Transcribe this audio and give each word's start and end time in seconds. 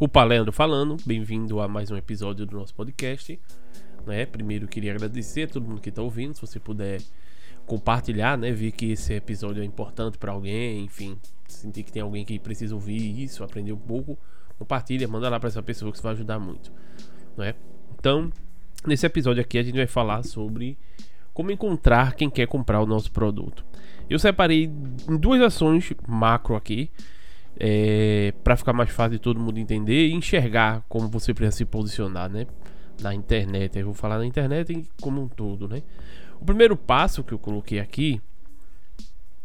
O 0.00 0.08
Palendo 0.08 0.50
falando, 0.50 0.96
bem-vindo 1.04 1.60
a 1.60 1.68
mais 1.68 1.90
um 1.90 1.96
episódio 1.96 2.46
do 2.46 2.56
nosso 2.56 2.74
podcast. 2.74 3.38
Né? 4.06 4.24
Primeiro 4.24 4.66
queria 4.66 4.94
agradecer 4.94 5.42
a 5.42 5.46
todo 5.48 5.68
mundo 5.68 5.78
que 5.78 5.90
está 5.90 6.00
ouvindo, 6.00 6.34
se 6.34 6.40
você 6.40 6.58
puder 6.58 7.02
compartilhar, 7.66 8.38
né? 8.38 8.50
Ver 8.50 8.72
que 8.72 8.92
esse 8.92 9.12
episódio 9.12 9.62
é 9.62 9.66
importante 9.66 10.16
para 10.16 10.32
alguém, 10.32 10.86
enfim, 10.86 11.18
sentir 11.46 11.82
que 11.82 11.92
tem 11.92 12.00
alguém 12.00 12.24
que 12.24 12.38
precisa 12.38 12.74
ouvir 12.74 13.22
isso, 13.22 13.44
aprender 13.44 13.74
um 13.74 13.76
pouco, 13.76 14.18
compartilha, 14.58 15.06
manda 15.06 15.28
lá 15.28 15.38
para 15.38 15.50
essa 15.50 15.62
pessoa 15.62 15.92
que 15.92 15.98
isso 15.98 16.02
vai 16.02 16.12
ajudar 16.12 16.38
muito, 16.38 16.72
né? 17.36 17.54
Então, 17.98 18.32
nesse 18.86 19.04
episódio 19.04 19.42
aqui 19.42 19.58
a 19.58 19.62
gente 19.62 19.76
vai 19.76 19.86
falar 19.86 20.22
sobre 20.22 20.78
como 21.34 21.50
encontrar 21.50 22.14
quem 22.14 22.30
quer 22.30 22.46
comprar 22.46 22.80
o 22.80 22.86
nosso 22.86 23.12
produto. 23.12 23.66
Eu 24.08 24.18
separei 24.18 24.64
em 24.64 25.16
duas 25.18 25.42
ações 25.42 25.92
macro 26.08 26.56
aqui 26.56 26.90
é, 27.58 28.32
para 28.44 28.56
ficar 28.56 28.72
mais 28.72 28.90
fácil 28.90 29.12
de 29.12 29.18
todo 29.18 29.40
mundo 29.40 29.58
entender 29.58 30.08
e 30.08 30.12
enxergar 30.12 30.82
como 30.88 31.08
você 31.08 31.34
precisa 31.34 31.56
se 31.58 31.64
posicionar, 31.64 32.30
né? 32.30 32.46
Na 33.00 33.14
internet, 33.14 33.78
eu 33.78 33.86
vou 33.86 33.94
falar 33.94 34.18
na 34.18 34.26
internet 34.26 34.86
como 35.00 35.22
um 35.22 35.28
todo, 35.28 35.68
né? 35.68 35.82
O 36.40 36.44
primeiro 36.44 36.76
passo 36.76 37.24
que 37.24 37.32
eu 37.32 37.38
coloquei 37.38 37.80
aqui 37.80 38.20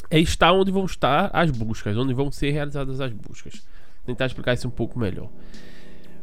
é 0.09 0.19
estar 0.19 0.51
onde 0.51 0.71
vão 0.71 0.85
estar 0.85 1.29
as 1.33 1.51
buscas, 1.51 1.97
onde 1.97 2.13
vão 2.13 2.31
ser 2.31 2.51
realizadas 2.51 3.01
as 3.01 3.11
buscas. 3.11 3.55
Vou 3.55 4.05
tentar 4.05 4.25
explicar 4.25 4.53
isso 4.53 4.67
um 4.67 4.71
pouco 4.71 4.99
melhor. 4.99 5.29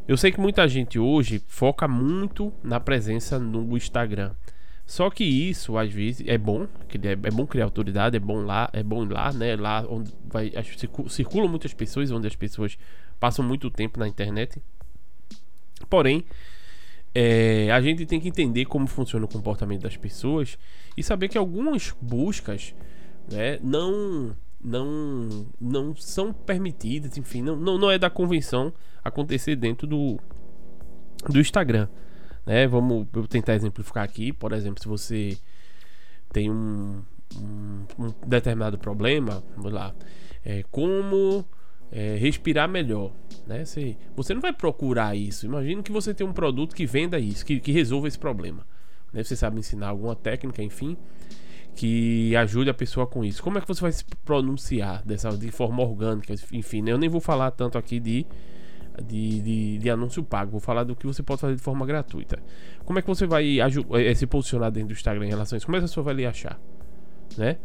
Eu 0.06 0.16
sei 0.16 0.33
que 0.33 0.41
muita 0.41 0.66
gente 0.66 0.98
hoje 0.98 1.42
foca 1.46 1.86
muito 1.86 2.52
na 2.62 2.80
presença 2.80 3.38
no 3.38 3.77
Instagram. 3.77 4.33
Só 4.84 5.09
que 5.09 5.24
isso, 5.24 5.78
às 5.78 5.91
vezes, 5.92 6.27
é 6.27 6.36
bom, 6.36 6.64
é, 6.64 7.12
é 7.12 7.30
bom 7.30 7.46
criar 7.46 7.64
autoridade, 7.64 8.16
é 8.16 8.20
bom 8.20 8.42
lá, 8.42 8.68
é 8.72 8.82
bom 8.82 9.05
ir 9.05 9.10
lá, 9.10 9.32
né? 9.32 9.56
Lá 9.56 9.86
onde 9.88 10.12
vai, 10.24 10.52
circulam 11.08 11.48
muitas 11.48 11.72
pessoas, 11.72 12.10
onde 12.10 12.27
as 12.27 12.36
pessoas 12.36 12.77
passam 13.18 13.45
muito 13.45 13.70
tempo 13.70 13.98
na 13.98 14.08
internet. 14.08 14.60
Porém, 15.88 16.24
é, 17.14 17.70
a 17.70 17.80
gente 17.80 18.06
tem 18.06 18.19
que 18.19 18.28
entender 18.28 18.64
como 18.64 18.86
funciona 18.86 19.25
o 19.25 19.28
comportamento 19.28 19.83
das 19.83 19.97
pessoas 19.97 20.58
e 20.97 21.03
saber 21.03 21.28
que 21.28 21.38
algumas 21.38 21.94
buscas 22.00 22.75
né, 23.30 23.58
não, 23.62 24.36
não, 24.62 25.47
não 25.60 25.97
são 25.97 26.33
permitidas, 26.33 27.16
enfim, 27.16 27.42
não, 27.42 27.56
não, 27.56 27.78
não 27.78 27.91
é 27.91 27.98
da 27.98 28.10
convenção 28.10 28.72
acontecer 29.05 29.56
dentro 29.56 29.86
do, 29.86 30.19
do 31.28 31.38
Instagram. 31.38 31.88
Né? 32.46 32.66
Vamos 32.66 33.06
eu 33.14 33.26
tentar 33.26 33.54
exemplificar 33.54 34.04
aqui. 34.04 34.32
Por 34.32 34.52
exemplo, 34.52 34.82
se 34.82 34.88
você 34.88 35.38
tem 36.32 36.50
um, 36.50 37.02
um, 37.36 37.86
um 37.98 38.14
determinado 38.26 38.78
problema, 38.78 39.42
vamos 39.56 39.72
lá, 39.72 39.94
é, 40.44 40.64
como 40.70 41.44
é, 41.90 42.16
respirar 42.16 42.68
melhor. 42.68 43.12
Né? 43.46 43.64
Você, 43.64 43.96
você 44.16 44.34
não 44.34 44.40
vai 44.40 44.52
procurar 44.52 45.16
isso. 45.16 45.46
Imagina 45.46 45.82
que 45.82 45.92
você 45.92 46.14
tem 46.14 46.26
um 46.26 46.32
produto 46.32 46.74
que 46.74 46.86
venda 46.86 47.18
isso, 47.18 47.44
que, 47.44 47.60
que 47.60 47.72
resolva 47.72 48.08
esse 48.08 48.18
problema. 48.18 48.66
Né? 49.12 49.22
Você 49.22 49.36
sabe 49.36 49.58
ensinar 49.58 49.88
alguma 49.88 50.16
técnica, 50.16 50.62
enfim, 50.62 50.96
que 51.74 52.34
ajude 52.36 52.70
a 52.70 52.74
pessoa 52.74 53.06
com 53.06 53.24
isso. 53.24 53.42
Como 53.42 53.58
é 53.58 53.60
que 53.60 53.68
você 53.68 53.80
vai 53.80 53.92
se 53.92 54.04
pronunciar 54.24 55.02
dessa, 55.04 55.30
de 55.36 55.50
forma 55.50 55.82
orgânica? 55.82 56.34
Enfim, 56.52 56.82
né? 56.82 56.92
eu 56.92 56.98
nem 56.98 57.08
vou 57.08 57.20
falar 57.20 57.50
tanto 57.50 57.76
aqui 57.76 58.00
de 58.00 58.26
de, 59.06 59.40
de, 59.40 59.78
de, 59.78 59.90
anúncio 59.90 60.22
pago. 60.22 60.50
Vou 60.50 60.60
falar 60.60 60.84
do 60.84 60.94
que 60.94 61.06
você 61.06 61.22
pode 61.22 61.40
fazer 61.40 61.56
de 61.56 61.62
forma 61.62 61.86
gratuita. 61.86 62.38
Como 62.84 62.98
é 62.98 63.02
que 63.02 63.08
você 63.08 63.26
vai 63.26 63.58
é, 63.60 64.14
se 64.14 64.26
posicionar 64.26 64.70
dentro 64.70 64.88
do 64.88 64.92
Instagram 64.92 65.26
em 65.26 65.30
relação 65.30 65.56
a 65.56 65.58
isso? 65.58 65.66
Como 65.66 65.76
é 65.76 65.80
que 65.80 65.84
a 65.84 65.88
pessoa 65.88 66.04
vai 66.04 66.14
lhe 66.14 66.26
achar? 66.26 66.60
Né? 67.36 67.56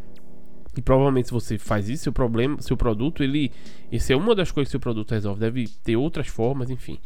E 0.78 0.82
provavelmente 0.82 1.28
se 1.28 1.34
você 1.34 1.58
faz 1.58 1.90
isso, 1.90 2.04
seu 2.04 2.14
problema, 2.14 2.62
seu 2.62 2.78
produto, 2.78 3.24
ele. 3.24 3.52
Isso 3.92 4.14
é 4.14 4.16
uma 4.16 4.36
das 4.36 4.52
coisas 4.52 4.70
que 4.70 4.72
seu 4.72 4.80
produto 4.80 5.12
resolve. 5.12 5.40
Deve 5.40 5.68
ter 5.84 5.98
outras 5.98 6.28
formas, 6.28 6.70
enfim. 6.70 7.00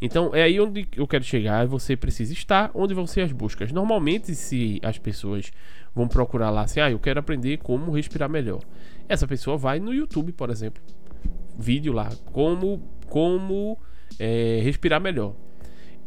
Então 0.00 0.34
é 0.34 0.42
aí 0.42 0.60
onde 0.60 0.88
eu 0.96 1.06
quero 1.06 1.22
chegar. 1.22 1.64
Você 1.68 1.96
precisa 1.96 2.32
estar 2.32 2.72
onde 2.74 2.92
vão 2.92 3.06
ser 3.06 3.20
as 3.20 3.30
buscas. 3.30 3.70
Normalmente, 3.70 4.34
se 4.34 4.80
as 4.82 4.98
pessoas 4.98 5.52
vão 5.94 6.08
procurar 6.08 6.50
lá 6.50 6.62
assim, 6.62 6.80
ah, 6.80 6.90
eu 6.90 6.98
quero 6.98 7.20
aprender 7.20 7.58
como 7.58 7.92
respirar 7.92 8.28
melhor. 8.28 8.60
Essa 9.08 9.28
pessoa 9.28 9.56
vai 9.56 9.78
no 9.78 9.94
YouTube, 9.94 10.32
por 10.32 10.50
exemplo. 10.50 10.82
Vídeo 11.56 11.92
lá, 11.92 12.10
como 12.32 12.82
como 13.12 13.78
é, 14.18 14.60
respirar 14.64 14.98
melhor. 14.98 15.34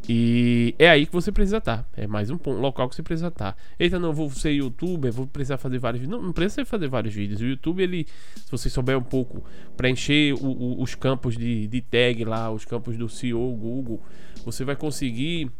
E 0.09 0.73
é 0.79 0.89
aí 0.89 1.05
que 1.05 1.13
você 1.13 1.31
precisa 1.31 1.57
estar. 1.57 1.87
É 1.95 2.07
mais 2.07 2.31
um 2.31 2.37
ponto, 2.37 2.59
local 2.59 2.89
que 2.89 2.95
você 2.95 3.03
precisa 3.03 3.27
estar. 3.27 3.55
Eita, 3.79 3.99
não, 3.99 4.11
vou 4.11 4.27
ser 4.31 4.53
youtuber, 4.53 5.13
vou 5.13 5.27
precisar 5.27 5.59
fazer 5.59 5.77
vários 5.77 6.01
vídeos. 6.01 6.19
Não, 6.19 6.25
não 6.25 6.33
precisa 6.33 6.65
fazer 6.65 6.87
vários 6.87 7.13
vídeos. 7.13 7.41
O 7.41 7.45
YouTube, 7.45 7.83
ele, 7.83 8.07
se 8.35 8.49
você 8.49 8.71
souber 8.71 8.97
um 8.97 9.03
pouco 9.03 9.43
preencher 9.77 10.33
o, 10.33 10.47
o, 10.47 10.81
os 10.81 10.95
campos 10.95 11.37
de, 11.37 11.67
de 11.67 11.79
tag 11.79 12.25
lá, 12.25 12.49
os 12.49 12.65
campos 12.65 12.97
do 12.97 13.07
CEO, 13.07 13.55
Google, 13.55 14.01
você 14.43 14.65
vai 14.65 14.75
conseguir. 14.75 15.51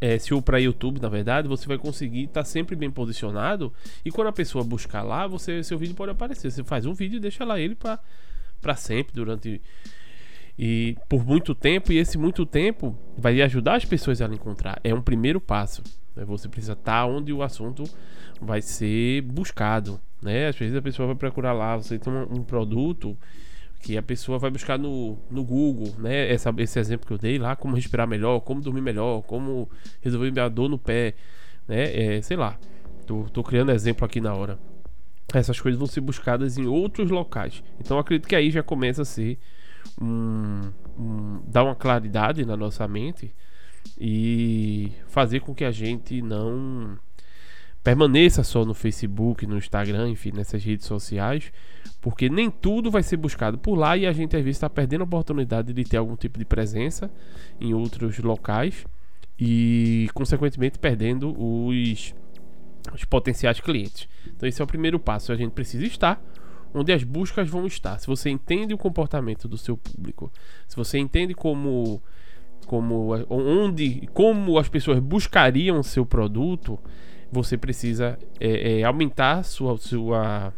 É, 0.00 0.18
SEO 0.18 0.40
para 0.40 0.58
YouTube, 0.58 1.00
na 1.00 1.08
verdade, 1.08 1.48
você 1.48 1.66
vai 1.66 1.78
conseguir 1.78 2.24
estar 2.24 2.42
tá 2.42 2.44
sempre 2.44 2.76
bem 2.76 2.92
posicionado. 2.92 3.72
E 4.04 4.10
quando 4.12 4.28
a 4.28 4.32
pessoa 4.32 4.62
buscar 4.62 5.02
lá, 5.02 5.26
você, 5.26 5.64
seu 5.64 5.76
vídeo 5.76 5.96
pode 5.96 6.12
aparecer. 6.12 6.48
Você 6.48 6.62
faz 6.62 6.86
um 6.86 6.94
vídeo 6.94 7.16
e 7.16 7.20
deixa 7.20 7.44
lá 7.44 7.58
ele 7.58 7.74
para 7.74 8.76
sempre 8.76 9.12
durante 9.14 9.60
e 10.58 10.96
por 11.08 11.24
muito 11.26 11.54
tempo, 11.54 11.92
e 11.92 11.98
esse 11.98 12.16
muito 12.16 12.46
tempo 12.46 12.96
vai 13.16 13.40
ajudar 13.42 13.76
as 13.76 13.84
pessoas 13.84 14.20
a 14.20 14.26
encontrar. 14.26 14.80
É 14.84 14.94
um 14.94 15.02
primeiro 15.02 15.40
passo. 15.40 15.82
Né? 16.14 16.24
Você 16.24 16.48
precisa 16.48 16.74
estar 16.74 17.06
onde 17.06 17.32
o 17.32 17.42
assunto 17.42 17.84
vai 18.40 18.62
ser 18.62 19.22
buscado. 19.22 20.00
Né? 20.22 20.48
Às 20.48 20.56
vezes 20.56 20.76
a 20.76 20.82
pessoa 20.82 21.08
vai 21.08 21.16
procurar 21.16 21.52
lá, 21.52 21.76
você 21.76 21.98
tem 21.98 22.12
um, 22.12 22.38
um 22.38 22.44
produto 22.44 23.16
que 23.84 23.98
a 23.98 24.02
pessoa 24.02 24.38
vai 24.38 24.50
buscar 24.50 24.78
no, 24.78 25.18
no 25.30 25.44
Google, 25.44 25.94
né? 25.98 26.32
Essa, 26.32 26.54
esse 26.56 26.78
exemplo 26.78 27.06
que 27.06 27.12
eu 27.12 27.18
dei 27.18 27.36
lá, 27.36 27.54
como 27.54 27.76
respirar 27.76 28.08
melhor, 28.08 28.40
como 28.40 28.62
dormir 28.62 28.80
melhor, 28.80 29.20
como 29.22 29.68
resolver 30.00 30.30
minha 30.30 30.48
dor 30.48 30.70
no 30.70 30.78
pé, 30.78 31.12
né? 31.68 32.16
É, 32.16 32.22
sei 32.22 32.34
lá, 32.34 32.58
tô, 33.06 33.24
tô 33.24 33.42
criando 33.42 33.72
exemplo 33.72 34.02
aqui 34.06 34.22
na 34.22 34.32
hora. 34.32 34.58
Essas 35.34 35.60
coisas 35.60 35.78
vão 35.78 35.86
ser 35.86 36.00
buscadas 36.00 36.56
em 36.56 36.64
outros 36.64 37.10
locais. 37.10 37.62
Então 37.78 37.98
acredito 37.98 38.26
que 38.26 38.34
aí 38.34 38.50
já 38.50 38.62
começa 38.62 39.02
a 39.02 39.04
ser 39.04 39.38
um, 40.00 40.72
um, 40.98 41.42
dar 41.46 41.64
uma 41.64 41.74
claridade 41.74 42.44
na 42.44 42.56
nossa 42.56 42.86
mente 42.88 43.34
e 43.98 44.92
fazer 45.06 45.40
com 45.40 45.54
que 45.54 45.64
a 45.64 45.70
gente 45.70 46.20
não 46.22 46.98
permaneça 47.82 48.42
só 48.42 48.64
no 48.64 48.72
Facebook, 48.72 49.46
no 49.46 49.58
Instagram, 49.58 50.08
enfim, 50.08 50.32
nessas 50.34 50.64
redes 50.64 50.86
sociais, 50.86 51.52
porque 52.00 52.30
nem 52.30 52.50
tudo 52.50 52.90
vai 52.90 53.02
ser 53.02 53.18
buscado 53.18 53.58
por 53.58 53.74
lá 53.74 53.94
e 53.94 54.06
a 54.06 54.12
gente 54.12 54.34
às 54.34 54.42
vezes 54.42 54.56
está 54.56 54.70
perdendo 54.70 55.02
a 55.02 55.04
oportunidade 55.04 55.72
de 55.72 55.84
ter 55.84 55.98
algum 55.98 56.16
tipo 56.16 56.38
de 56.38 56.46
presença 56.46 57.10
em 57.60 57.74
outros 57.74 58.18
locais 58.18 58.86
e, 59.38 60.08
consequentemente, 60.14 60.78
perdendo 60.78 61.34
os, 61.38 62.14
os 62.92 63.04
potenciais 63.04 63.60
clientes. 63.60 64.08
Então, 64.26 64.48
esse 64.48 64.62
é 64.62 64.64
o 64.64 64.66
primeiro 64.66 64.98
passo. 64.98 65.32
A 65.32 65.36
gente 65.36 65.52
precisa 65.52 65.84
estar 65.84 66.22
onde 66.74 66.92
as 66.92 67.04
buscas 67.04 67.48
vão 67.48 67.66
estar. 67.66 67.98
Se 67.98 68.06
você 68.06 68.28
entende 68.28 68.74
o 68.74 68.78
comportamento 68.78 69.46
do 69.46 69.56
seu 69.56 69.76
público, 69.76 70.30
se 70.66 70.76
você 70.76 70.98
entende 70.98 71.34
como 71.34 72.02
como 72.66 73.14
onde 73.28 74.08
como 74.12 74.58
as 74.58 74.68
pessoas 74.68 74.98
buscariam 74.98 75.82
seu 75.82 76.04
produto, 76.04 76.78
você 77.30 77.56
precisa 77.56 78.18
é, 78.40 78.80
é, 78.80 78.82
aumentar 78.84 79.44
sua, 79.44 79.76
sua 79.76 80.52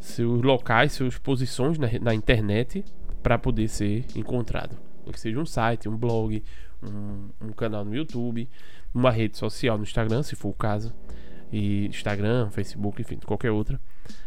seus 0.00 0.42
locais, 0.42 0.92
suas 0.92 1.18
posições 1.18 1.78
na, 1.78 1.88
na 2.00 2.14
internet 2.14 2.84
para 3.22 3.38
poder 3.38 3.68
ser 3.68 4.04
encontrado. 4.16 4.76
Que 5.12 5.18
seja 5.18 5.38
um 5.38 5.46
site, 5.46 5.88
um 5.88 5.96
blog, 5.96 6.42
um, 6.82 7.28
um 7.40 7.52
canal 7.52 7.84
no 7.84 7.94
YouTube, 7.94 8.48
uma 8.94 9.10
rede 9.10 9.38
social 9.38 9.76
no 9.76 9.82
Instagram, 9.82 10.22
se 10.22 10.36
for 10.36 10.50
o 10.50 10.54
caso, 10.54 10.92
e 11.52 11.86
Instagram, 11.86 12.50
Facebook, 12.50 13.00
enfim, 13.00 13.18
qualquer 13.24 13.50
outra 13.50 13.80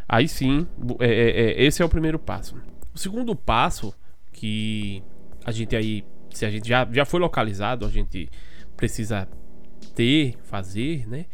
Aí 0.08 0.28
sim, 0.28 0.68
é, 1.00 1.08
é, 1.08 1.42
é, 1.52 1.64
esse 1.64 1.82
é 1.82 1.86
o 1.86 1.90
primeiro 1.90 2.20
passo. 2.20 2.62
O 2.94 3.00
segundo 3.00 3.36
passo, 3.36 3.94
que 4.34 5.02
a 5.46 5.52
gente 5.52 5.74
aí, 5.74 6.04
se 6.32 6.46
a 6.46 6.52
gente 6.52 6.68
já, 6.68 6.86
já 6.92 7.06
foi 7.06 7.20
localizado, 7.20 7.86
a 7.86 7.90
gente 7.90 8.30
precisa 8.76 9.28
ter, 9.96 10.36
fazer, 10.44 11.08
né? 11.08 11.28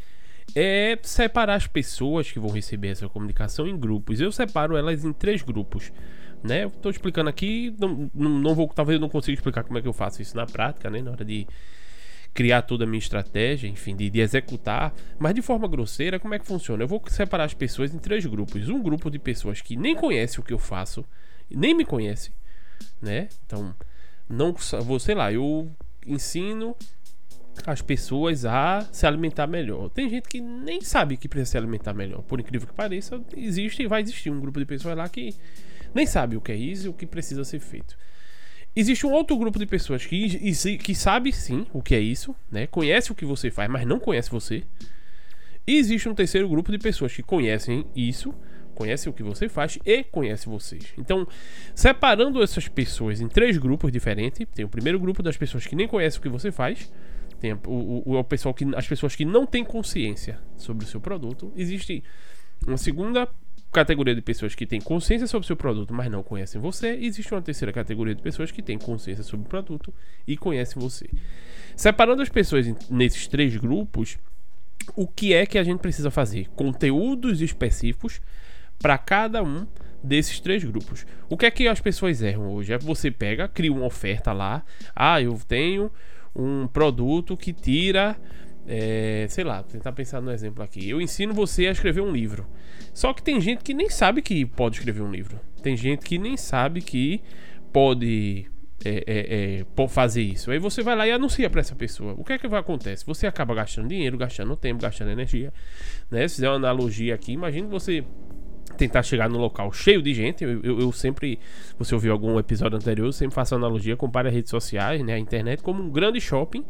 É 0.56 0.98
separar 1.02 1.56
as 1.56 1.68
pessoas 1.68 2.32
que 2.32 2.40
vão 2.40 2.52
receber 2.52 2.90
essa 2.90 3.10
comunicação 3.10 3.68
em 3.68 3.78
grupos. 3.78 4.22
Eu 4.22 4.32
separo 4.32 4.78
elas 4.78 5.04
em 5.04 5.12
três 5.12 5.42
grupos. 5.42 5.92
Né? 6.44 6.66
Eu 6.66 6.70
tô 6.70 6.90
explicando 6.92 7.30
aqui, 7.30 7.76
não, 7.80 8.12
não, 8.14 8.30
não 8.30 8.56
vou, 8.56 8.68
talvez 8.68 8.96
eu 8.96 9.02
não 9.02 9.10
consiga 9.10 9.34
explicar 9.34 9.64
como 9.64 9.80
é 9.80 9.82
que 9.82 9.88
eu 9.88 9.94
faço 9.94 10.22
isso 10.22 10.38
na 10.38 10.46
prática, 10.46 10.88
né? 10.90 11.02
Na 11.02 11.12
hora 11.12 11.26
de 11.26 11.48
criar 12.38 12.62
toda 12.62 12.84
a 12.84 12.88
minha 12.88 13.00
estratégia, 13.00 13.68
enfim, 13.68 13.96
de, 13.96 14.12
de, 14.12 14.20
executar, 14.20 14.94
mas 15.18 15.34
de 15.34 15.42
forma 15.42 15.68
grosseira, 15.68 16.20
como 16.20 16.36
é 16.36 16.40
que 16.40 16.46
funciona? 16.46 16.84
Eu 16.84 16.88
vou 16.88 17.02
separar 17.08 17.46
as 17.46 17.56
pessoas 17.56 17.92
em 17.92 17.98
três 17.98 18.24
grupos. 18.28 18.70
Um 18.70 18.80
grupo 18.80 19.10
de 19.10 19.18
pessoas 19.18 19.60
que 19.60 19.76
nem 19.76 19.96
conhece 19.96 20.40
o 20.40 20.44
que 20.44 20.54
eu 20.54 20.60
faço, 20.60 21.04
nem 21.50 21.74
me 21.74 21.84
conhece, 21.84 22.32
né? 23.02 23.28
Então, 23.44 23.74
não 24.30 24.54
vou, 24.84 25.00
sei 25.00 25.16
lá, 25.16 25.34
eu 25.34 25.72
ensino 26.06 26.76
as 27.66 27.82
pessoas 27.82 28.46
a 28.46 28.88
se 28.92 29.08
alimentar 29.08 29.48
melhor. 29.48 29.90
Tem 29.90 30.08
gente 30.08 30.30
que 30.30 30.40
nem 30.40 30.80
sabe 30.80 31.18
que 31.18 31.28
precisa 31.28 31.54
se 31.54 31.58
alimentar 31.58 31.96
melhor. 31.96 32.22
Por 32.22 32.40
incrível 32.40 32.68
que 32.68 32.74
pareça, 32.76 33.20
existe 33.36 33.82
e 33.82 33.88
vai 33.88 34.04
existir 34.04 34.30
um 34.30 34.40
grupo 34.40 34.60
de 34.60 34.66
pessoas 34.66 34.96
lá 34.96 35.10
que 35.10 35.34
nem 35.92 36.06
sabe 36.06 36.38
o 36.38 36.42
que 36.42 36.52
é 36.52 36.56
isso 36.56 36.86
e 36.86 36.90
o 36.90 36.94
que 36.94 37.08
precisa 37.08 37.44
ser 37.44 37.60
feito. 37.60 37.98
Existe 38.80 39.08
um 39.08 39.12
outro 39.12 39.36
grupo 39.36 39.58
de 39.58 39.66
pessoas 39.66 40.06
que, 40.06 40.78
que 40.78 40.94
sabe 40.94 41.34
sim 41.34 41.66
o 41.74 41.82
que 41.82 41.96
é 41.96 42.00
isso, 42.00 42.36
né? 42.52 42.68
Conhece 42.68 43.12
o 43.12 43.16
que 43.16 43.26
você 43.26 43.50
faz, 43.50 43.68
mas 43.68 43.88
não 43.88 44.00
conhece 44.00 44.30
você. 44.30 44.62
E 45.66 45.78
existe 45.78 46.08
um 46.08 46.14
terceiro 46.14 46.48
grupo 46.48 46.72
de 46.72 46.78
pessoas 46.78 47.12
que 47.12 47.24
conhecem 47.24 47.88
isso, 47.96 48.32
conhecem 48.76 49.10
o 49.10 49.14
que 49.14 49.24
você 49.24 49.50
faz 49.50 49.80
e 49.84 50.04
conhecem 50.04 50.54
vocês. 50.54 50.94
Então, 50.96 51.28
separando 51.74 52.44
essas 52.44 52.68
pessoas 52.68 53.20
em 53.20 53.28
três 53.28 53.58
grupos 53.58 53.92
diferentes, 53.92 54.46
tem 54.54 54.64
o 54.64 54.70
primeiro 54.70 55.00
grupo 55.00 55.24
das 55.24 55.36
pessoas 55.36 55.66
que 55.66 55.76
nem 55.76 55.88
conhecem 55.88 56.20
o 56.20 56.22
que 56.22 56.30
você 56.30 56.52
faz, 56.52 56.94
tem 57.40 57.54
o, 57.54 57.60
o, 57.66 58.16
o 58.20 58.24
pessoal 58.24 58.54
que, 58.54 58.64
as 58.76 58.88
pessoas 58.88 59.16
que 59.16 59.26
não 59.26 59.48
têm 59.48 59.64
consciência 59.64 60.40
sobre 60.56 60.86
o 60.86 60.88
seu 60.88 61.02
produto. 61.02 61.52
Existe 61.56 62.04
uma 62.68 62.78
segunda 62.78 63.28
categoria 63.72 64.16
de 64.16 64.22
pessoas 64.22 64.56
que 64.56 64.66
têm 64.66 64.80
consciência 64.80 65.28
sobre 65.28 65.46
o 65.46 65.48
seu 65.48 65.56
produto, 65.56 65.94
mas 65.94 66.10
não 66.10 66.24
conhecem 66.24 66.60
você. 66.60 66.96
E 66.96 67.06
existe 67.06 67.34
uma 67.34 67.42
terceira 67.42 67.72
categoria 67.72 68.16
de 68.16 68.22
pessoas 68.22 68.52
que 68.52 68.62
têm 68.62 68.78
consciência 68.78 69.24
sobre 69.24 69.46
o 69.46 69.50
produto 69.50 69.94
e 70.28 70.38
conhecem 70.38 70.82
você. 70.82 71.10
Separando 71.76 72.22
as 72.22 72.30
pessoas 72.30 72.66
nesses 72.90 73.28
três 73.28 73.56
grupos, 73.58 74.18
o 74.96 75.08
que 75.08 75.34
é 75.34 75.46
que 75.46 75.58
a 75.58 75.64
gente 75.64 75.80
precisa 75.80 76.10
fazer? 76.10 76.48
Conteúdos 76.56 77.42
específicos 77.42 78.22
para 78.80 78.98
cada 78.98 79.44
um 79.44 79.68
desses 80.04 80.40
três 80.40 80.64
grupos. 80.64 81.06
O 81.30 81.38
que 81.38 81.46
é 81.46 81.52
que 81.52 81.68
as 81.68 81.82
pessoas 81.82 82.22
erram 82.22 82.52
hoje? 82.52 82.74
É 82.74 82.78
você 82.78 83.12
pega, 83.12 83.48
cria 83.48 83.72
uma 83.72 83.86
oferta 83.86 84.32
lá. 84.32 84.64
Ah, 84.96 85.22
eu 85.22 85.40
tenho 85.48 85.92
um 86.36 86.68
produto 86.68 87.36
que 87.36 87.52
tira. 87.52 88.16
É, 88.68 89.26
sei 89.30 89.44
lá, 89.44 89.64
tentar 89.64 89.94
pensar 89.94 90.22
no 90.22 90.30
exemplo 90.32 90.62
aqui. 90.62 90.90
Eu 90.90 91.02
ensino 91.02 91.34
você 91.34 91.68
a 91.68 91.72
escrever 91.72 92.02
um 92.02 92.12
livro. 92.12 92.46
Só 92.94 93.14
que 93.14 93.24
tem 93.24 93.40
gente 93.40 93.64
que 93.64 93.74
nem 93.74 93.90
sabe 93.90 94.22
que 94.22 94.46
pode 94.46 94.78
escrever 94.78 95.02
um 95.02 95.12
livro. 95.12 95.40
Tem 95.62 95.78
gente 95.78 96.06
que 96.06 96.18
nem 96.18 96.36
sabe 96.36 96.82
que 96.82 97.22
pode 97.72 98.50
é, 98.84 99.04
é, 99.08 99.66
é, 99.84 99.88
fazer 99.88 100.22
isso. 100.22 100.52
Aí 100.52 100.60
você 100.60 100.84
vai 100.84 100.96
lá 100.96 101.08
e 101.08 101.12
anuncia 101.12 101.50
para 101.50 101.62
essa 101.62 101.76
pessoa. 101.76 102.14
O 102.18 102.24
que 102.24 102.34
é 102.34 102.38
que 102.38 102.48
vai 102.48 102.60
acontecer? 102.60 103.06
Você 103.06 103.26
acaba 103.26 103.56
gastando 103.56 103.88
dinheiro, 103.88 104.18
gastando 104.18 104.56
tempo, 104.56 104.82
gastando 104.82 105.12
energia. 105.12 105.54
Né? 106.12 106.28
Se 106.28 106.36
fizer 106.36 106.50
uma 106.50 106.56
analogia 106.56 107.16
aqui, 107.16 107.34
imagine 107.34 107.68
você 107.68 108.04
tentar 108.78 109.04
chegar 109.04 109.30
no 109.30 109.38
local 109.38 109.72
cheio 109.72 110.02
de 110.02 110.14
gente. 110.14 110.44
Eu, 110.44 110.62
eu, 110.64 110.80
eu, 110.80 110.92
sempre, 110.92 111.40
você 111.78 111.94
ouviu 111.94 112.12
algum 112.12 112.40
episódio 112.40 112.78
anterior, 112.78 113.08
eu 113.08 113.12
sempre 113.14 113.36
faço 113.36 113.56
analogia, 113.56 113.98
compare 113.98 114.28
as 114.28 114.34
redes 114.34 114.50
sociais, 114.50 115.04
né, 115.04 115.14
a 115.14 115.20
internet 115.20 115.62
como 115.62 115.84
um 115.84 115.90
grande 115.90 116.22
shopping 116.22 116.64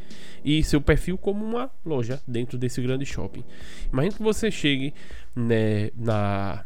e 0.44 0.64
seu 0.64 0.82
perfil 0.82 1.18
como 1.18 1.46
uma 1.46 1.70
loja 1.86 2.22
dentro 2.28 2.58
desse 2.58 2.82
grande 2.82 3.06
shopping. 3.06 3.44
Imagina 3.92 4.16
que 4.16 4.24
você 4.24 4.50
chegue 4.50 4.94
né, 5.36 5.92
na 5.96 6.64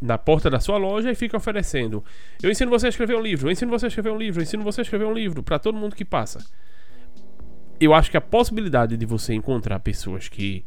na 0.00 0.18
porta 0.18 0.50
da 0.50 0.60
sua 0.60 0.76
loja 0.76 1.10
e 1.10 1.14
fica 1.14 1.36
oferecendo: 1.36 2.04
"Eu 2.42 2.50
ensino 2.50 2.70
você 2.70 2.86
a 2.86 2.88
escrever 2.90 3.16
um 3.16 3.22
livro, 3.22 3.48
eu 3.48 3.52
ensino 3.52 3.70
você 3.70 3.86
a 3.86 3.88
escrever 3.88 4.10
um 4.10 4.18
livro, 4.18 4.40
eu 4.40 4.42
ensino 4.42 4.62
você 4.62 4.82
a 4.82 4.84
escrever 4.84 5.06
um 5.06 5.12
livro 5.12 5.42
para 5.42 5.58
todo 5.58 5.76
mundo 5.76 5.96
que 5.96 6.04
passa". 6.04 6.44
Eu 7.80 7.92
acho 7.92 8.10
que 8.10 8.16
a 8.16 8.20
possibilidade 8.20 8.96
de 8.96 9.06
você 9.06 9.34
encontrar 9.34 9.80
pessoas 9.80 10.28
que 10.28 10.64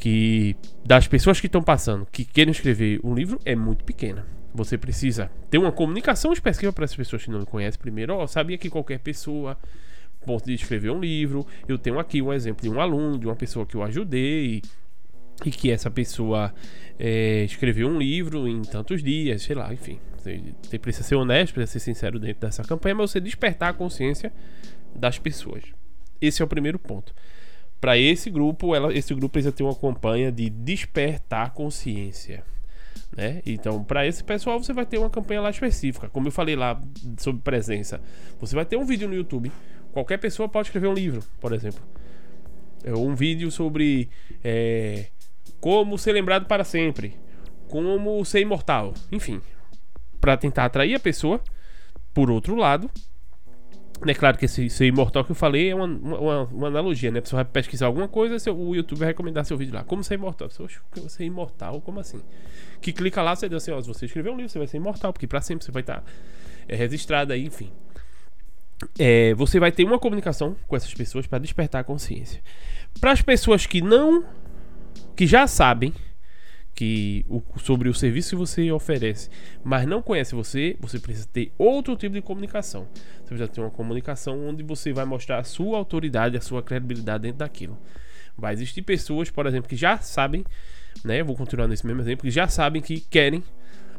que 0.00 0.56
das 0.82 1.06
pessoas 1.06 1.38
que 1.38 1.46
estão 1.46 1.62
passando, 1.62 2.06
que 2.10 2.24
querem 2.24 2.50
escrever 2.50 2.98
um 3.04 3.14
livro, 3.14 3.38
é 3.44 3.54
muito 3.54 3.84
pequena. 3.84 4.26
Você 4.52 4.78
precisa 4.78 5.30
ter 5.50 5.58
uma 5.58 5.70
comunicação 5.70 6.32
específica 6.32 6.72
para 6.72 6.86
as 6.86 6.96
pessoas 6.96 7.22
que 7.22 7.30
não 7.30 7.44
conhecem 7.44 7.78
primeiro. 7.78 8.14
Ó, 8.14 8.24
oh, 8.24 8.26
sabia 8.26 8.58
que 8.58 8.70
qualquer 8.70 8.98
pessoa 8.98 9.56
pode 10.24 10.52
escrever 10.52 10.90
um 10.90 10.98
livro. 10.98 11.46
Eu 11.68 11.78
tenho 11.78 11.98
aqui 11.98 12.20
um 12.20 12.32
exemplo 12.32 12.62
de 12.62 12.70
um 12.70 12.80
aluno, 12.80 13.18
de 13.18 13.26
uma 13.26 13.36
pessoa 13.36 13.66
que 13.66 13.76
eu 13.76 13.82
ajudei 13.82 14.62
e 15.44 15.50
que 15.50 15.70
essa 15.70 15.90
pessoa 15.90 16.52
é, 16.98 17.44
escreveu 17.44 17.86
um 17.86 17.98
livro 17.98 18.48
em 18.48 18.62
tantos 18.62 19.02
dias, 19.02 19.42
sei 19.42 19.54
lá, 19.54 19.72
enfim. 19.72 20.00
Você 20.16 20.78
precisa 20.78 21.06
ser 21.06 21.14
honesto, 21.14 21.54
precisa 21.54 21.78
ser 21.78 21.80
sincero 21.80 22.18
dentro 22.18 22.40
dessa 22.40 22.62
campanha, 22.64 22.94
mas 22.94 23.10
você 23.10 23.20
despertar 23.20 23.70
a 23.70 23.72
consciência 23.72 24.32
das 24.94 25.18
pessoas. 25.18 25.62
Esse 26.20 26.42
é 26.42 26.44
o 26.44 26.48
primeiro 26.48 26.78
ponto 26.78 27.14
para 27.80 27.96
esse 27.96 28.30
grupo, 28.30 28.74
ela, 28.74 28.92
esse 28.92 29.14
grupo 29.14 29.32
precisa 29.32 29.52
ter 29.52 29.62
uma 29.62 29.74
campanha 29.74 30.30
de 30.30 30.50
despertar 30.50 31.52
consciência. 31.54 32.44
Né? 33.16 33.42
Então, 33.46 33.82
para 33.82 34.06
esse 34.06 34.22
pessoal, 34.22 34.62
você 34.62 34.72
vai 34.72 34.84
ter 34.84 34.98
uma 34.98 35.10
campanha 35.10 35.40
lá 35.40 35.50
específica. 35.50 36.08
Como 36.08 36.28
eu 36.28 36.32
falei 36.32 36.54
lá 36.54 36.80
sobre 37.18 37.40
presença, 37.42 38.00
você 38.38 38.54
vai 38.54 38.64
ter 38.64 38.76
um 38.76 38.84
vídeo 38.84 39.08
no 39.08 39.14
YouTube. 39.14 39.50
Qualquer 39.92 40.18
pessoa 40.18 40.48
pode 40.48 40.68
escrever 40.68 40.88
um 40.88 40.94
livro, 40.94 41.24
por 41.40 41.52
exemplo. 41.52 41.80
É 42.84 42.92
um 42.94 43.14
vídeo 43.14 43.50
sobre 43.50 44.08
é, 44.44 45.06
como 45.60 45.98
ser 45.98 46.12
lembrado 46.12 46.46
para 46.46 46.64
sempre, 46.64 47.14
como 47.68 48.24
ser 48.24 48.40
imortal, 48.40 48.94
enfim, 49.10 49.40
para 50.20 50.36
tentar 50.36 50.66
atrair 50.66 50.94
a 50.94 51.00
pessoa. 51.00 51.40
Por 52.12 52.30
outro 52.30 52.56
lado, 52.56 52.90
é 54.06 54.14
claro 54.14 54.38
que 54.38 54.46
esse, 54.46 54.66
esse 54.66 54.84
imortal 54.84 55.24
que 55.24 55.32
eu 55.32 55.36
falei 55.36 55.70
é 55.70 55.74
uma, 55.74 55.84
uma, 55.84 56.42
uma 56.44 56.66
analogia, 56.68 57.10
né? 57.10 57.20
Pessoa 57.20 57.42
vai 57.42 57.52
pesquisar 57.52 57.86
alguma 57.86 58.08
coisa, 58.08 58.38
seu, 58.38 58.58
o 58.58 58.74
YouTube 58.74 58.98
vai 58.98 59.08
recomendar 59.08 59.44
seu 59.44 59.56
vídeo 59.56 59.74
lá. 59.74 59.84
Como 59.84 60.02
ser 60.02 60.14
imortal? 60.14 60.48
Você, 60.48 60.64
você 60.94 61.22
é 61.22 61.26
imortal? 61.26 61.80
Como 61.82 62.00
assim? 62.00 62.20
Que 62.80 62.92
clica 62.92 63.22
lá, 63.22 63.36
você 63.36 63.48
diz 63.48 63.56
assim, 63.56 63.72
ó, 63.72 63.80
se 63.80 63.88
você 63.88 64.06
escrever 64.06 64.30
um 64.30 64.36
livro, 64.36 64.48
você 64.48 64.58
vai 64.58 64.66
ser 64.66 64.78
imortal, 64.78 65.12
porque 65.12 65.26
para 65.26 65.42
sempre 65.42 65.64
você 65.64 65.70
vai 65.70 65.82
estar 65.82 66.00
tá, 66.00 66.04
é, 66.66 66.74
registrado 66.76 67.32
aí, 67.32 67.44
enfim. 67.44 67.70
É, 68.98 69.34
você 69.34 69.60
vai 69.60 69.70
ter 69.70 69.84
uma 69.84 69.98
comunicação 69.98 70.56
com 70.66 70.74
essas 70.74 70.94
pessoas 70.94 71.26
para 71.26 71.38
despertar 71.38 71.80
a 71.80 71.84
consciência. 71.84 72.42
Para 73.00 73.12
as 73.12 73.20
pessoas 73.20 73.66
que 73.66 73.82
não, 73.82 74.24
que 75.14 75.26
já 75.26 75.46
sabem 75.46 75.92
que 76.80 77.26
o, 77.28 77.42
sobre 77.58 77.90
o 77.90 77.94
serviço 77.94 78.30
que 78.30 78.36
você 78.36 78.72
oferece, 78.72 79.28
mas 79.62 79.86
não 79.86 80.00
conhece 80.00 80.34
você, 80.34 80.78
você 80.80 80.98
precisa 80.98 81.28
ter 81.30 81.52
outro 81.58 81.94
tipo 81.94 82.14
de 82.14 82.22
comunicação. 82.22 82.88
Você 83.18 83.26
precisa 83.26 83.48
ter 83.48 83.60
uma 83.60 83.70
comunicação 83.70 84.48
onde 84.48 84.62
você 84.62 84.90
vai 84.90 85.04
mostrar 85.04 85.40
a 85.40 85.44
sua 85.44 85.76
autoridade, 85.76 86.38
a 86.38 86.40
sua 86.40 86.62
credibilidade 86.62 87.24
dentro 87.24 87.40
daquilo. 87.40 87.78
Vai 88.34 88.54
existir 88.54 88.80
pessoas, 88.80 89.28
por 89.28 89.44
exemplo, 89.46 89.68
que 89.68 89.76
já 89.76 89.98
sabem, 89.98 90.42
né? 91.04 91.22
Vou 91.22 91.36
continuar 91.36 91.68
nesse 91.68 91.86
mesmo 91.86 92.00
exemplo, 92.00 92.22
que 92.22 92.30
já 92.30 92.48
sabem 92.48 92.80
que 92.80 92.98
querem 92.98 93.44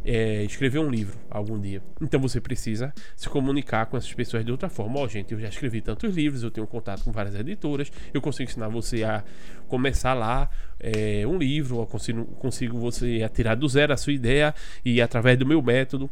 é, 0.04 0.44
escrever 0.44 0.80
um 0.80 0.90
livro 0.90 1.18
algum 1.30 1.60
dia. 1.60 1.82
Então 2.02 2.20
você 2.20 2.42
precisa 2.42 2.94
se 3.16 3.30
comunicar 3.30 3.86
com 3.86 3.98
essas 3.98 4.14
pessoas 4.14 4.44
de 4.44 4.52
outra 4.52 4.70
forma. 4.70 5.00
Ó, 5.00 5.04
oh, 5.04 5.08
gente, 5.08 5.34
eu 5.34 5.40
já 5.40 5.48
escrevi 5.48 5.82
tantos 5.82 6.16
livros, 6.16 6.44
eu 6.44 6.52
tenho 6.52 6.68
contato 6.68 7.04
com 7.04 7.12
várias 7.12 7.36
editoras, 7.36 7.92
eu 8.14 8.22
consigo 8.22 8.50
ensinar 8.50 8.68
você 8.68 9.04
a 9.04 9.24
começar 9.68 10.14
lá 10.14 10.50
é, 10.80 11.26
um 11.26 11.38
livro, 11.38 11.80
eu 11.80 11.86
consigo, 11.86 12.26
consigo 12.36 12.80
você 12.80 13.22
a 13.24 13.30
tirar 13.30 13.56
do 13.56 13.68
zero 13.68 13.94
a 13.94 13.98
sua 13.98 14.14
ideia 14.14 14.54
e 14.84 15.02
através 15.02 15.38
do 15.38 15.46
meu 15.46 15.62
método 15.62 16.10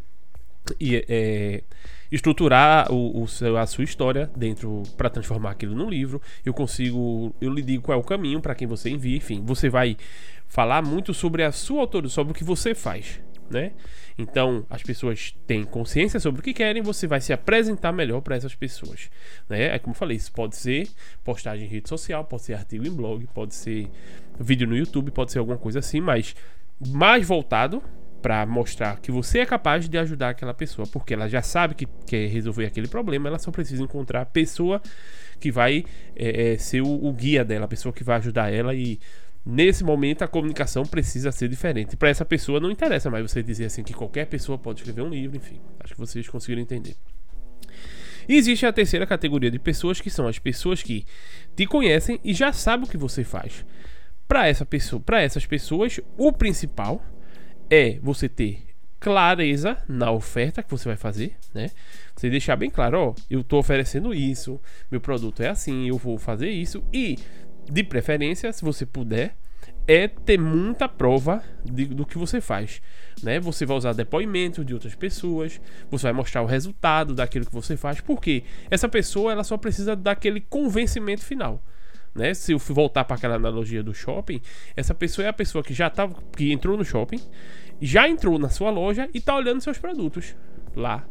e 0.79 1.03
é, 1.07 1.63
estruturar 2.11 2.91
o, 2.91 3.23
o, 3.23 3.57
a 3.57 3.65
sua 3.65 3.83
história 3.83 4.29
dentro 4.35 4.83
para 4.97 5.09
transformar 5.09 5.51
aquilo 5.51 5.75
num 5.75 5.89
livro. 5.89 6.21
Eu 6.45 6.53
consigo, 6.53 7.33
eu 7.41 7.51
lhe 7.51 7.61
digo 7.61 7.83
qual 7.83 7.97
é 7.97 8.01
o 8.01 8.03
caminho 8.03 8.39
para 8.39 8.53
quem 8.53 8.67
você 8.67 8.89
envia. 8.89 9.17
Enfim, 9.17 9.41
você 9.43 9.69
vai 9.69 9.97
falar 10.47 10.81
muito 10.81 11.13
sobre 11.13 11.43
a 11.43 11.51
sua 11.51 11.81
autoria, 11.81 12.09
sobre 12.09 12.31
o 12.31 12.35
que 12.35 12.43
você 12.43 12.75
faz 12.75 13.19
né? 13.49 13.71
Então, 14.17 14.65
as 14.69 14.83
pessoas 14.83 15.35
têm 15.47 15.63
consciência 15.63 16.19
sobre 16.19 16.41
o 16.41 16.43
que 16.43 16.53
querem, 16.53 16.81
você 16.81 17.07
vai 17.07 17.21
se 17.21 17.31
apresentar 17.33 17.91
melhor 17.91 18.21
para 18.21 18.35
essas 18.35 18.55
pessoas, 18.55 19.09
né? 19.49 19.75
É 19.75 19.79
como 19.79 19.93
eu 19.93 19.97
falei, 19.97 20.17
isso 20.17 20.31
pode 20.31 20.55
ser 20.55 20.87
postagem 21.23 21.65
em 21.65 21.69
rede 21.69 21.89
social, 21.89 22.23
pode 22.25 22.43
ser 22.43 22.53
artigo 22.53 22.85
em 22.85 22.91
blog, 22.91 23.25
pode 23.33 23.55
ser 23.55 23.89
vídeo 24.39 24.67
no 24.67 24.75
YouTube, 24.75 25.11
pode 25.11 25.31
ser 25.31 25.39
alguma 25.39 25.57
coisa 25.57 25.79
assim, 25.79 26.01
mas 26.01 26.35
mais 26.79 27.27
voltado 27.27 27.81
para 28.21 28.45
mostrar 28.45 28.99
que 28.99 29.11
você 29.11 29.39
é 29.39 29.45
capaz 29.45 29.87
de 29.87 29.97
ajudar 29.97 30.29
aquela 30.29 30.53
pessoa, 30.53 30.87
porque 30.87 31.13
ela 31.13 31.27
já 31.27 31.41
sabe 31.41 31.73
que 31.73 31.87
quer 32.05 32.27
resolver 32.27 32.65
aquele 32.65 32.87
problema, 32.87 33.29
ela 33.29 33.39
só 33.39 33.51
precisa 33.51 33.81
encontrar 33.81 34.21
a 34.21 34.25
pessoa 34.25 34.81
que 35.39 35.51
vai 35.51 35.85
é, 36.15 36.57
ser 36.57 36.81
o, 36.81 37.05
o 37.05 37.13
guia 37.13 37.45
dela, 37.45 37.65
a 37.65 37.67
pessoa 37.67 37.93
que 37.93 38.03
vai 38.03 38.17
ajudar 38.17 38.51
ela 38.51 38.75
e 38.75 38.99
Nesse 39.45 39.83
momento 39.83 40.21
a 40.21 40.27
comunicação 40.27 40.83
precisa 40.83 41.31
ser 41.31 41.47
diferente. 41.47 41.95
Para 41.95 42.09
essa 42.09 42.25
pessoa 42.25 42.59
não 42.59 42.69
interessa 42.69 43.09
mais 43.09 43.29
você 43.29 43.41
dizer 43.41 43.65
assim 43.65 43.83
que 43.83 43.93
qualquer 43.93 44.25
pessoa 44.25 44.57
pode 44.57 44.79
escrever 44.79 45.01
um 45.01 45.09
livro, 45.09 45.37
enfim. 45.37 45.59
Acho 45.79 45.93
que 45.93 45.99
vocês 45.99 46.27
conseguiram 46.27 46.61
entender. 46.61 46.95
E 48.27 48.35
existe 48.35 48.65
a 48.65 48.71
terceira 48.71 49.07
categoria 49.07 49.49
de 49.49 49.57
pessoas 49.57 49.99
que 49.99 50.09
são 50.09 50.27
as 50.27 50.37
pessoas 50.37 50.83
que 50.83 51.05
te 51.55 51.65
conhecem 51.65 52.19
e 52.23 52.33
já 52.33 52.53
sabem 52.53 52.85
o 52.85 52.89
que 52.89 52.97
você 52.97 53.23
faz. 53.23 53.65
Para 54.27 54.47
essa 54.47 54.65
pessoa, 54.65 55.01
para 55.01 55.21
essas 55.21 55.47
pessoas, 55.47 55.99
o 56.15 56.31
principal 56.31 57.03
é 57.71 57.97
você 58.03 58.29
ter 58.29 58.69
clareza 58.99 59.77
na 59.87 60.11
oferta 60.11 60.61
que 60.61 60.69
você 60.69 60.89
vai 60.89 60.97
fazer, 60.97 61.35
né? 61.53 61.71
Você 62.15 62.29
deixar 62.29 62.55
bem 62.55 62.69
claro, 62.69 62.99
ó, 62.99 63.15
eu 63.29 63.39
estou 63.39 63.59
oferecendo 63.59 64.13
isso, 64.13 64.59
meu 64.91 64.99
produto 64.99 65.41
é 65.41 65.47
assim, 65.47 65.87
eu 65.87 65.97
vou 65.97 66.19
fazer 66.19 66.49
isso 66.49 66.83
e 66.93 67.17
de 67.69 67.83
preferência, 67.83 68.51
se 68.51 68.63
você 68.63 68.85
puder, 68.85 69.35
é 69.87 70.07
ter 70.07 70.39
muita 70.39 70.87
prova 70.87 71.43
de, 71.65 71.85
do 71.85 72.05
que 72.05 72.17
você 72.17 72.39
faz. 72.39 72.81
Né? 73.23 73.39
Você 73.39 73.65
vai 73.65 73.75
usar 73.75 73.93
depoimentos 73.93 74.65
de 74.65 74.73
outras 74.73 74.95
pessoas, 74.95 75.59
você 75.89 76.03
vai 76.03 76.13
mostrar 76.13 76.41
o 76.41 76.45
resultado 76.45 77.13
daquilo 77.13 77.45
que 77.45 77.53
você 77.53 77.75
faz, 77.75 77.99
porque 77.99 78.43
essa 78.69 78.87
pessoa 78.87 79.31
ela 79.31 79.43
só 79.43 79.57
precisa 79.57 79.95
daquele 79.95 80.41
convencimento 80.41 81.23
final. 81.23 81.63
Né? 82.13 82.33
Se 82.33 82.51
eu 82.51 82.59
voltar 82.59 83.03
para 83.03 83.15
aquela 83.15 83.35
analogia 83.35 83.83
do 83.83 83.93
shopping, 83.93 84.41
essa 84.75 84.93
pessoa 84.93 85.25
é 85.25 85.29
a 85.29 85.33
pessoa 85.33 85.63
que 85.63 85.73
já 85.73 85.89
tava, 85.89 86.15
que 86.35 86.51
entrou 86.51 86.77
no 86.77 86.85
shopping, 86.85 87.19
já 87.81 88.07
entrou 88.07 88.37
na 88.37 88.49
sua 88.49 88.69
loja 88.69 89.09
e 89.13 89.17
está 89.17 89.35
olhando 89.35 89.61
seus 89.61 89.77
produtos 89.77 90.35
lá 90.75 91.05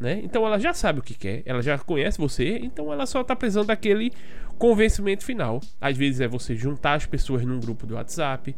né? 0.00 0.20
Então 0.22 0.46
ela 0.46 0.58
já 0.58 0.72
sabe 0.72 0.98
o 0.98 1.02
que 1.02 1.14
quer, 1.14 1.42
ela 1.46 1.62
já 1.62 1.78
conhece 1.78 2.18
você, 2.18 2.58
então 2.58 2.92
ela 2.92 3.06
só 3.06 3.20
está 3.20 3.34
precisando 3.34 3.66
daquele 3.68 4.12
convencimento 4.58 5.24
final. 5.24 5.60
Às 5.80 5.96
vezes 5.96 6.20
é 6.20 6.28
você 6.28 6.54
juntar 6.54 6.94
as 6.94 7.06
pessoas 7.06 7.44
num 7.44 7.60
grupo 7.60 7.86
do 7.86 7.94
WhatsApp, 7.94 8.54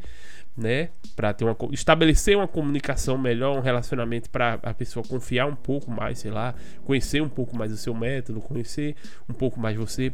né, 0.56 0.88
para 1.14 1.34
ter 1.34 1.44
uma 1.44 1.56
estabelecer 1.70 2.34
uma 2.36 2.48
comunicação 2.48 3.18
melhor, 3.18 3.58
um 3.58 3.60
relacionamento 3.60 4.30
para 4.30 4.58
a 4.62 4.72
pessoa 4.72 5.04
confiar 5.06 5.46
um 5.46 5.54
pouco 5.54 5.90
mais, 5.90 6.20
sei 6.20 6.30
lá, 6.30 6.54
conhecer 6.84 7.20
um 7.20 7.28
pouco 7.28 7.54
mais 7.54 7.70
o 7.70 7.76
seu 7.76 7.94
método, 7.94 8.40
conhecer 8.40 8.96
um 9.28 9.34
pouco 9.34 9.60
mais 9.60 9.76
você 9.76 10.12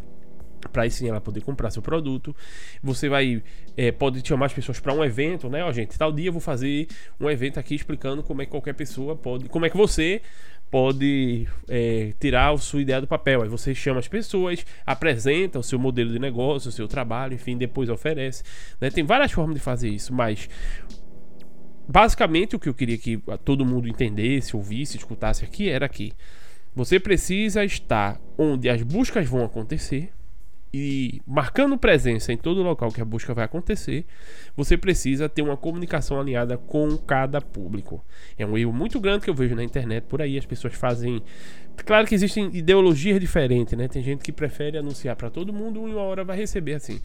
para 0.71 0.89
sim 0.91 1.09
ela 1.09 1.21
poder 1.21 1.41
comprar 1.43 1.71
seu 1.71 1.83
produto. 1.83 2.35
Você 2.83 3.09
vai 3.09 3.43
é, 3.77 3.91
pode 3.91 4.27
chamar 4.27 4.47
as 4.47 4.53
pessoas 4.53 4.81
para 4.81 4.93
um 4.93 5.05
evento, 5.05 5.49
né? 5.49 5.65
Ó, 5.65 5.73
gente, 5.73 5.97
tal 5.99 6.12
dia 6.12 6.29
eu 6.29 6.33
vou 6.33 6.41
fazer 6.41 6.89
um 7.21 7.31
evento 7.31 7.59
aqui 7.59 7.75
explicando 7.75 8.23
como 8.23 8.43
é 8.43 8.45
que 8.45 8.51
qualquer 8.51 8.75
pessoa 8.75 9.17
pode, 9.17 9.49
como 9.49 9.65
é 9.65 9.71
que 9.71 9.77
você 9.77 10.23
pode 10.73 11.47
é, 11.69 12.14
tirar 12.19 12.55
a 12.55 12.57
sua 12.57 12.81
ideia 12.81 12.99
do 12.99 13.07
papel. 13.07 13.43
Aí 13.43 13.49
você 13.49 13.75
chama 13.75 14.00
as 14.00 14.09
pessoas, 14.09 14.64
apresenta 14.87 15.59
o 15.59 15.62
seu 15.62 15.79
modelo 15.79 16.11
de 16.11 16.19
negócio, 16.19 16.71
o 16.71 16.73
seu 16.73 16.88
trabalho, 16.88 17.35
enfim, 17.35 17.59
depois 17.59 17.91
oferece. 17.91 18.43
Né? 18.81 18.91
Tem 18.91 19.05
várias 19.05 19.31
formas 19.31 19.55
de 19.55 19.61
fazer 19.61 19.91
isso, 19.91 20.14
mas 20.14 20.49
basicamente 21.87 22.57
o 22.57 22.59
que 22.59 22.71
eu 22.71 22.75
queria 22.75 22.97
que 22.97 23.23
todo 23.45 23.67
mundo 23.67 23.87
entendesse, 23.87 24.57
ouvisse, 24.57 24.97
escutasse 24.97 25.45
aqui 25.45 25.69
era 25.69 25.87
que 25.91 26.14
você 26.75 26.99
precisa 26.99 27.62
estar 27.67 28.19
onde 28.38 28.71
as 28.71 28.83
buscas 28.83 29.29
vão 29.29 29.45
acontecer 29.45 30.11
e 30.73 31.21
marcando 31.26 31.76
presença 31.76 32.33
em 32.33 32.37
todo 32.37 32.62
local 32.62 32.91
que 32.91 33.00
a 33.00 33.05
busca 33.05 33.35
vai 33.35 33.45
acontecer, 33.45 34.07
você 34.57 34.76
precisa 34.76 35.29
ter 35.29 35.43
uma 35.43 35.57
comunicação 35.57 36.19
alinhada 36.19 36.57
com 36.57 36.97
cada 36.97 37.41
público. 37.41 38.02
É 38.38 38.47
um 38.47 38.57
erro 38.57 38.73
muito 38.73 38.99
grande 38.99 39.25
que 39.25 39.31
eu 39.31 39.35
vejo 39.35 39.55
na 39.55 39.62
internet 39.62 40.05
por 40.05 40.23
aí. 40.23 40.38
As 40.38 40.47
pessoas 40.47 40.75
fazem. 40.75 41.23
Claro 41.85 42.07
que 42.07 42.14
existem 42.14 42.50
ideologias 42.55 43.21
diferentes, 43.21 43.76
né? 43.76 43.87
Tem 43.87 44.02
gente 44.02 44.23
que 44.23 44.33
prefere 44.33 44.79
anunciar 44.79 45.14
para 45.14 45.29
todo 45.29 45.52
mundo 45.52 45.87
e 45.88 45.93
uma 45.93 46.02
hora 46.02 46.25
vai 46.25 46.37
receber 46.37 46.75
assim. 46.75 47.00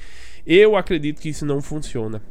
Eu 0.46 0.76
acredito 0.78 1.22
que 1.22 1.30
isso 1.30 1.46
não 1.46 1.62
funciona 1.62 2.22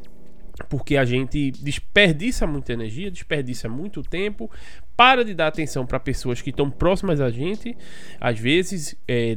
porque 0.71 0.97
a 0.97 1.05
gente 1.05 1.51
desperdiça 1.51 2.47
muita 2.47 2.73
energia, 2.73 3.11
desperdiça 3.11 3.69
muito 3.69 4.03
tempo, 4.03 4.51
para 4.97 5.23
de 5.25 5.35
dar 5.35 5.49
atenção 5.49 5.85
para 5.85 6.01
pessoas 6.01 6.41
que 6.41 6.51
estão 6.51 6.71
próximas 6.71 7.21
a 7.21 7.31
gente, 7.31 7.77
às 8.19 8.39
vezes 8.39 8.97
é, 9.07 9.37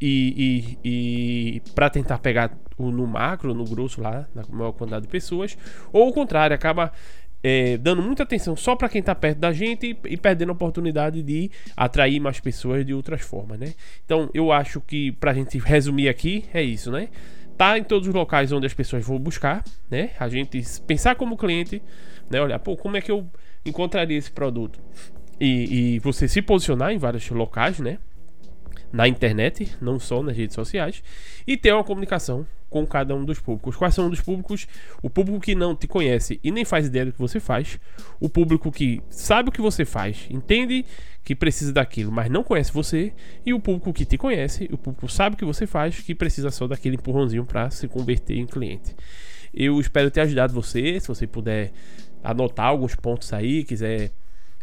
e, 0.00 0.76
e, 0.84 1.58
e 1.58 1.60
para 1.74 1.90
tentar 1.90 2.18
pegar 2.18 2.56
o, 2.76 2.90
no 2.90 3.06
macro, 3.06 3.54
no 3.54 3.64
grosso 3.64 4.00
lá, 4.00 4.28
na 4.34 4.42
maior 4.48 4.72
quantidade 4.72 5.02
de 5.02 5.08
pessoas, 5.08 5.56
ou 5.92 6.08
o 6.08 6.12
contrário, 6.12 6.54
acaba 6.54 6.92
é, 7.42 7.76
dando 7.76 8.02
muita 8.02 8.22
atenção 8.22 8.56
só 8.56 8.74
para 8.74 8.88
quem 8.88 9.00
está 9.00 9.14
perto 9.14 9.38
da 9.38 9.52
gente 9.52 9.86
e, 10.04 10.12
e, 10.12 10.16
perdendo 10.16 10.50
a 10.50 10.52
oportunidade 10.52 11.22
de 11.22 11.50
atrair 11.76 12.20
mais 12.20 12.40
pessoas 12.40 12.84
de 12.84 12.92
outras 12.92 13.20
formas, 13.20 13.58
né? 13.58 13.74
Então 14.04 14.28
eu 14.34 14.50
acho 14.52 14.80
que 14.80 15.12
para 15.12 15.30
a 15.30 15.34
gente 15.34 15.58
resumir 15.58 16.08
aqui 16.08 16.44
é 16.52 16.62
isso, 16.62 16.90
né? 16.90 17.08
Tá 17.56 17.76
em 17.76 17.82
todos 17.82 18.06
os 18.08 18.14
locais 18.14 18.52
onde 18.52 18.66
as 18.66 18.74
pessoas 18.74 19.04
vão 19.04 19.18
buscar, 19.18 19.64
né? 19.90 20.10
A 20.18 20.28
gente 20.28 20.62
pensar 20.86 21.14
como 21.14 21.36
cliente, 21.36 21.82
né? 22.30 22.40
Olhar, 22.40 22.58
pô, 22.58 22.76
como 22.76 22.96
é 22.96 23.00
que 23.00 23.10
eu 23.10 23.28
encontraria 23.64 24.16
esse 24.16 24.30
produto? 24.30 24.80
E, 25.40 25.94
e 25.94 25.98
você 26.00 26.26
se 26.26 26.42
posicionar 26.42 26.92
em 26.92 26.98
vários 26.98 27.28
locais, 27.30 27.78
né? 27.78 27.98
Na 28.92 29.06
internet, 29.06 29.76
não 29.80 29.98
só 29.98 30.22
nas 30.22 30.36
redes 30.36 30.54
sociais, 30.54 31.02
e 31.46 31.56
ter 31.56 31.72
uma 31.72 31.84
comunicação 31.84 32.46
com 32.70 32.86
cada 32.86 33.14
um 33.14 33.24
dos 33.24 33.40
públicos. 33.40 33.76
Quais 33.76 33.94
são 33.94 34.08
os 34.08 34.20
públicos? 34.20 34.66
O 35.02 35.08
público 35.08 35.40
que 35.40 35.54
não 35.54 35.74
te 35.74 35.86
conhece 35.86 36.38
e 36.42 36.50
nem 36.50 36.64
faz 36.64 36.86
ideia 36.86 37.06
do 37.06 37.12
que 37.12 37.18
você 37.18 37.40
faz, 37.40 37.78
o 38.20 38.28
público 38.28 38.70
que 38.70 39.02
sabe 39.10 39.48
o 39.48 39.52
que 39.52 39.60
você 39.60 39.84
faz, 39.84 40.26
entende 40.30 40.84
que 41.24 41.34
precisa 41.34 41.72
daquilo, 41.72 42.10
mas 42.10 42.30
não 42.30 42.42
conhece 42.42 42.72
você, 42.72 43.12
e 43.44 43.52
o 43.52 43.60
público 43.60 43.92
que 43.92 44.04
te 44.04 44.16
conhece, 44.16 44.68
o 44.72 44.78
público 44.78 45.08
sabe 45.08 45.34
o 45.34 45.38
que 45.38 45.44
você 45.44 45.66
faz, 45.66 46.00
que 46.00 46.14
precisa 46.14 46.50
só 46.50 46.66
daquele 46.66 46.96
empurrãozinho 46.96 47.44
para 47.44 47.70
se 47.70 47.86
converter 47.86 48.36
em 48.36 48.46
cliente. 48.46 48.94
Eu 49.52 49.80
espero 49.80 50.10
ter 50.10 50.22
ajudado 50.22 50.52
você, 50.52 50.98
se 51.00 51.08
você 51.08 51.26
puder 51.26 51.72
anotar 52.22 52.66
alguns 52.66 52.94
pontos 52.94 53.32
aí, 53.32 53.64
quiser 53.64 54.10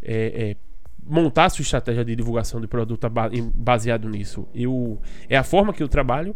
é, 0.02 0.52
é, 0.52 0.56
montar 1.06 1.50
sua 1.50 1.62
estratégia 1.62 2.04
de 2.04 2.16
divulgação 2.16 2.60
de 2.60 2.68
produto 2.68 3.08
baseado 3.54 4.10
nisso. 4.10 4.48
Eu, 4.54 5.00
é 5.30 5.38
a 5.38 5.44
forma 5.44 5.72
que 5.74 5.84
eu 5.84 5.88
trabalho, 5.88 6.36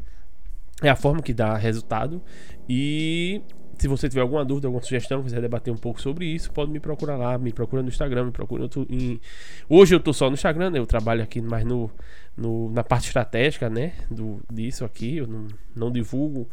é 0.81 0.89
a 0.89 0.95
forma 0.95 1.21
que 1.21 1.33
dá 1.33 1.57
resultado. 1.57 2.21
E 2.67 3.41
se 3.79 3.87
você 3.87 4.07
tiver 4.07 4.21
alguma 4.21 4.45
dúvida, 4.45 4.67
alguma 4.67 4.83
sugestão, 4.83 5.23
quiser 5.23 5.41
debater 5.41 5.73
um 5.73 5.77
pouco 5.77 5.99
sobre 5.99 6.25
isso, 6.25 6.51
pode 6.51 6.69
me 6.69 6.79
procurar 6.79 7.17
lá, 7.17 7.37
me 7.37 7.51
procura 7.51 7.81
no 7.81 7.89
Instagram, 7.89 8.25
me 8.25 8.31
procura 8.31 8.69
em... 8.89 9.19
Hoje 9.67 9.95
eu 9.95 9.99
tô 9.99 10.13
só 10.13 10.27
no 10.27 10.33
Instagram, 10.33 10.69
né? 10.69 10.79
Eu 10.79 10.85
trabalho 10.85 11.23
aqui 11.23 11.41
mais 11.41 11.65
no, 11.65 11.89
no, 12.37 12.69
na 12.71 12.83
parte 12.83 13.07
estratégica, 13.07 13.69
né? 13.69 13.93
Do, 14.11 14.41
disso 14.51 14.85
aqui, 14.85 15.17
eu 15.17 15.27
não, 15.27 15.47
não 15.75 15.91
divulgo 15.91 16.47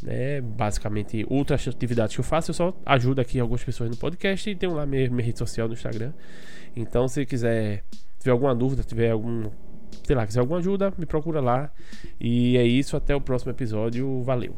né? 0.00 0.40
Basicamente, 0.40 1.26
outras 1.28 1.66
atividades 1.66 2.14
que 2.14 2.20
eu 2.20 2.24
faço, 2.24 2.50
eu 2.50 2.54
só 2.54 2.76
ajudo 2.86 3.20
aqui 3.20 3.40
algumas 3.40 3.62
pessoas 3.62 3.90
no 3.90 3.96
podcast 3.96 4.48
e 4.48 4.54
tenho 4.54 4.74
lá 4.74 4.86
minha, 4.86 5.10
minha 5.10 5.24
rede 5.24 5.38
social 5.38 5.66
no 5.66 5.74
Instagram. 5.74 6.12
Então, 6.76 7.08
se 7.08 7.26
quiser, 7.26 7.84
tiver 8.18 8.30
alguma 8.30 8.54
dúvida, 8.54 8.82
tiver 8.82 9.10
algum, 9.10 9.50
sei 10.04 10.16
lá, 10.16 10.26
quiser 10.26 10.40
alguma 10.40 10.58
ajuda, 10.58 10.92
me 10.96 11.06
procura 11.06 11.40
lá. 11.40 11.72
E 12.20 12.56
é 12.56 12.64
isso, 12.64 12.96
até 12.96 13.14
o 13.14 13.20
próximo 13.20 13.52
episódio. 13.52 14.22
Valeu. 14.22 14.56